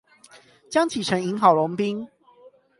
[0.67, 2.07] 江啟臣贏郝龍斌